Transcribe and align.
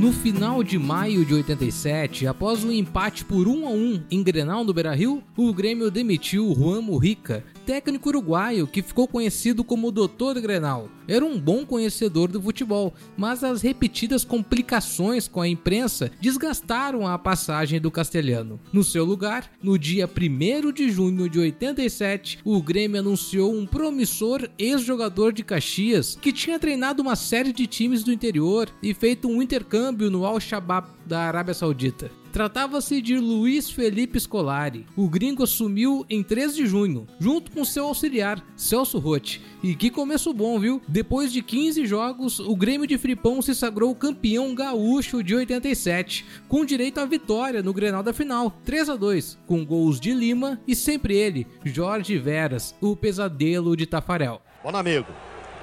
No 0.00 0.14
final 0.14 0.62
de 0.62 0.78
maio 0.78 1.26
de 1.26 1.34
87, 1.34 2.26
após 2.26 2.64
um 2.64 2.72
empate 2.72 3.22
por 3.22 3.46
1 3.46 3.66
a 3.66 3.70
1 3.70 4.02
em 4.10 4.22
Grenal 4.22 4.64
no 4.64 4.72
Beira-Rio, 4.72 5.22
o 5.36 5.52
Grêmio 5.52 5.90
demitiu 5.90 6.54
Juan 6.54 6.80
Mujica, 6.80 7.44
técnico 7.70 8.08
uruguaio 8.08 8.66
que 8.66 8.82
ficou 8.82 9.06
conhecido 9.06 9.62
como 9.62 9.92
Doutor 9.92 10.40
Grenal. 10.40 10.88
Era 11.06 11.24
um 11.24 11.38
bom 11.38 11.64
conhecedor 11.64 12.26
do 12.26 12.42
futebol, 12.42 12.92
mas 13.16 13.44
as 13.44 13.62
repetidas 13.62 14.24
complicações 14.24 15.28
com 15.28 15.40
a 15.40 15.46
imprensa 15.46 16.10
desgastaram 16.20 17.06
a 17.06 17.16
passagem 17.16 17.80
do 17.80 17.88
castelhano. 17.88 18.58
No 18.72 18.82
seu 18.82 19.04
lugar, 19.04 19.48
no 19.62 19.78
dia 19.78 20.10
1 20.10 20.72
de 20.72 20.90
junho 20.90 21.30
de 21.30 21.38
87, 21.38 22.40
o 22.44 22.60
Grêmio 22.60 22.98
anunciou 22.98 23.54
um 23.54 23.64
promissor 23.64 24.48
ex-jogador 24.58 25.32
de 25.32 25.44
Caxias 25.44 26.18
que 26.20 26.32
tinha 26.32 26.58
treinado 26.58 27.00
uma 27.00 27.14
série 27.14 27.52
de 27.52 27.68
times 27.68 28.02
do 28.02 28.12
interior 28.12 28.68
e 28.82 28.92
feito 28.92 29.28
um 29.28 29.40
intercâmbio 29.40 30.10
no 30.10 30.26
Al-Shabaab 30.26 30.88
da 31.06 31.20
Arábia 31.20 31.54
Saudita. 31.54 32.10
Tratava-se 32.32 33.02
de 33.02 33.18
Luiz 33.18 33.70
Felipe 33.70 34.18
Scolari. 34.18 34.86
O 34.96 35.08
gringo 35.08 35.42
assumiu 35.42 36.06
em 36.08 36.22
3 36.22 36.54
de 36.54 36.66
junho, 36.66 37.06
junto 37.18 37.50
com 37.50 37.64
seu 37.64 37.86
auxiliar, 37.86 38.44
Celso 38.56 38.98
Rotti. 38.98 39.42
E 39.62 39.74
que 39.74 39.90
começo 39.90 40.32
bom, 40.32 40.58
viu? 40.58 40.80
Depois 40.86 41.32
de 41.32 41.42
15 41.42 41.84
jogos, 41.86 42.38
o 42.38 42.54
Grêmio 42.54 42.86
de 42.86 42.96
Fripão 42.96 43.42
se 43.42 43.54
sagrou 43.54 43.94
campeão 43.94 44.54
gaúcho 44.54 45.22
de 45.22 45.34
87, 45.34 46.24
com 46.48 46.64
direito 46.64 46.98
à 46.98 47.04
vitória 47.04 47.62
no 47.62 47.72
Grenal 47.72 48.02
da 48.02 48.12
final, 48.12 48.50
3 48.64 48.90
a 48.90 48.96
2, 48.96 49.38
com 49.46 49.64
gols 49.64 49.98
de 49.98 50.12
Lima 50.12 50.60
e 50.66 50.74
sempre 50.74 51.16
ele, 51.16 51.46
Jorge 51.64 52.16
Veras, 52.16 52.74
o 52.80 52.94
pesadelo 52.94 53.76
de 53.76 53.86
Tafarel. 53.86 54.40
Bom 54.62 54.76
amigo, 54.76 55.06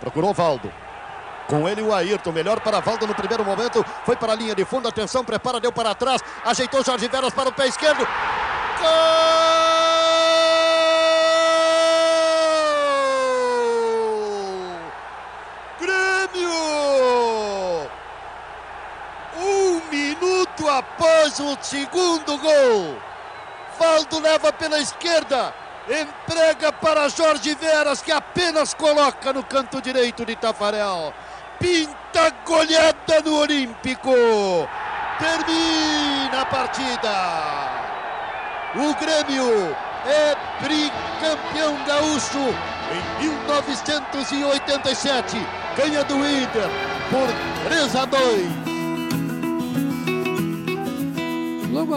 procurou 0.02 0.34
Valdo. 0.34 0.87
Com 1.48 1.68
ele 1.68 1.82
o 1.82 1.94
Ayrton, 1.94 2.34
melhor 2.34 2.60
para 2.60 2.82
Valdo 2.82 3.08
no 3.08 3.16
primeiro 3.16 3.46
momento, 3.46 3.84
foi 4.06 4.18
para 4.18 4.34
a 4.34 4.36
linha 4.36 4.54
de 4.54 4.66
fundo, 4.66 4.86
atenção, 4.90 5.24
prepara, 5.24 5.62
deu 5.62 5.72
para 5.72 5.96
trás, 5.96 6.22
ajeitou 6.44 6.84
Jorge 6.84 7.08
Veras 7.08 7.34
para 7.34 7.48
o 7.48 7.54
pé 7.54 7.68
esquerdo. 7.68 8.06
Gol! 8.80 8.88
Grêmio! 15.80 16.50
Um 19.38 19.82
minuto 19.90 20.68
após 20.68 21.40
o 21.40 21.58
segundo 21.62 22.38
gol, 22.40 22.98
Valdo 23.80 24.20
leva 24.20 24.52
pela 24.52 24.80
esquerda, 24.80 25.54
entrega 25.88 26.74
para 26.74 27.08
Jorge 27.08 27.56
Veras, 27.56 28.02
que 28.02 28.12
apenas 28.12 28.74
coloca 28.74 29.32
no 29.32 29.46
canto 29.46 29.82
direito 29.82 30.26
de 30.26 30.36
Tafarel 30.36 31.14
pinta 31.60 32.32
goleada 32.46 33.22
no 33.24 33.40
Olímpico. 33.40 34.12
Termina 35.20 36.42
a 36.42 36.46
partida. 36.46 37.12
O 38.76 38.94
Grêmio 38.96 39.76
é 40.06 40.36
tricampeão 40.60 41.78
gaúcho 41.86 42.54
em 42.92 43.02
1987. 43.24 45.38
Ganha 45.76 46.04
do 46.04 46.16
Inter 46.16 46.70
por 47.10 47.28
3 47.70 47.96
a 47.96 48.06
2. 48.06 48.67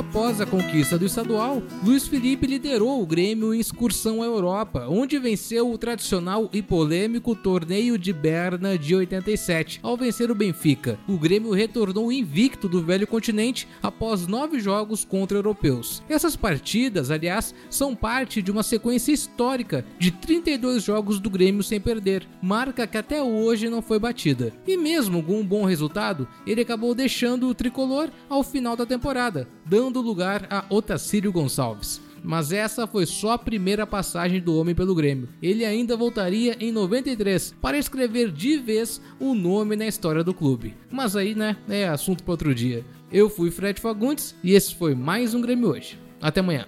Após 0.01 0.41
a 0.41 0.47
conquista 0.47 0.97
do 0.97 1.05
estadual, 1.05 1.63
Luiz 1.85 2.09
Felipe 2.09 2.47
liderou 2.47 3.03
o 3.03 3.07
Grêmio 3.07 3.53
em 3.53 3.61
excursão 3.61 4.23
à 4.23 4.25
Europa, 4.25 4.87
onde 4.89 5.19
venceu 5.19 5.71
o 5.71 5.77
tradicional 5.77 6.49
e 6.55 6.63
polêmico 6.63 7.37
torneio 7.37 7.99
de 7.99 8.11
Berna 8.11 8.79
de 8.79 8.95
87, 8.95 9.79
ao 9.83 9.99
vencer 9.99 10.31
o 10.31 10.35
Benfica. 10.35 10.99
O 11.07 11.19
Grêmio 11.19 11.53
retornou 11.53 12.11
invicto 12.11 12.67
do 12.67 12.83
velho 12.83 13.07
continente 13.07 13.69
após 13.83 14.27
nove 14.27 14.59
jogos 14.59 15.05
contra 15.05 15.37
europeus. 15.37 16.03
Essas 16.09 16.35
partidas, 16.35 17.11
aliás, 17.11 17.55
são 17.69 17.95
parte 17.95 18.41
de 18.41 18.51
uma 18.51 18.63
sequência 18.63 19.13
histórica 19.13 19.85
de 19.99 20.11
32 20.11 20.83
jogos 20.83 21.21
do 21.21 21.29
Grêmio 21.29 21.63
sem 21.63 21.79
perder, 21.79 22.27
marca 22.43 22.87
que 22.87 22.97
até 22.97 23.23
hoje 23.23 23.69
não 23.69 23.83
foi 23.83 23.99
batida. 23.99 24.51
E 24.67 24.79
mesmo 24.79 25.23
com 25.23 25.39
um 25.39 25.47
bom 25.47 25.67
resultado, 25.67 26.27
ele 26.47 26.63
acabou 26.63 26.95
deixando 26.95 27.47
o 27.49 27.55
tricolor 27.55 28.09
ao 28.31 28.43
final 28.43 28.75
da 28.75 28.87
temporada 28.87 29.47
dando 29.71 30.01
lugar 30.01 30.49
a 30.51 30.65
Otacílio 30.69 31.31
Gonçalves. 31.31 32.01
Mas 32.25 32.51
essa 32.51 32.89
foi 32.89 33.07
só 33.07 33.33
a 33.33 33.39
primeira 33.39 33.87
passagem 33.87 34.41
do 34.41 34.57
homem 34.57 34.75
pelo 34.75 34.97
Grêmio. 34.97 35.29
Ele 35.41 35.65
ainda 35.65 35.97
voltaria 35.97 36.57
em 36.61 36.73
93 36.73 37.55
para 37.63 37.79
escrever 37.79 38.33
de 38.33 38.59
vez 38.59 39.01
o 39.19 39.33
nome 39.33 39.77
na 39.77 39.87
história 39.87 40.25
do 40.25 40.35
clube. 40.35 40.75
Mas 40.91 41.15
aí, 41.15 41.37
né, 41.37 41.57
é 41.69 41.89
assunto 41.89 42.25
para 42.25 42.33
outro 42.33 42.53
dia. 42.53 42.85
Eu 43.13 43.31
fui 43.31 43.51
Fred 43.51 43.81
Fagundes 43.81 44.35
e 44.43 44.55
esse 44.55 44.75
foi 44.75 44.95
mais 44.95 45.35
um 45.35 45.41
Grêmio 45.41 45.71
hoje. 45.71 45.99
Até 46.21 46.41
amanhã. 46.41 46.67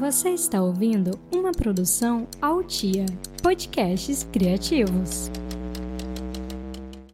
Você 0.00 0.30
está 0.30 0.62
ouvindo 0.62 1.18
uma 1.30 1.52
produção 1.52 2.26
Altia 2.40 3.04
Podcasts 3.42 4.26
Criativos. 4.32 5.30